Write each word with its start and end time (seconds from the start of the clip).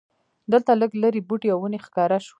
دلته 0.51 0.71
لږ 0.81 0.91
لرې 1.01 1.21
بوټي 1.27 1.49
او 1.53 1.59
ونې 1.63 1.79
ښکاره 1.85 2.17
شوې. 2.25 2.29